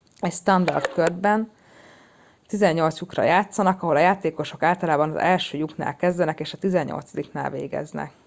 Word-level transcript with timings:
egy 0.19 0.33
standard 0.33 0.87
körben 0.87 1.49
18 2.47 2.99
lyukra 2.99 3.23
játszanak 3.23 3.83
ahol 3.83 3.95
a 3.95 3.99
játékosok 3.99 4.63
általában 4.63 5.09
az 5.09 5.15
első 5.17 5.57
lyuknál 5.57 5.95
kezdenek 5.95 6.39
és 6.39 6.53
a 6.53 6.57
tizennyolcadiknál 6.57 7.49
végeznek 7.51 8.11